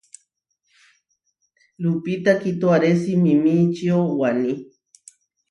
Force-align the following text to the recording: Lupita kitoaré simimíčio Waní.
Lupita 1.81 2.31
kitoaré 2.41 2.91
simimíčio 3.01 3.97
Waní. 4.19 4.51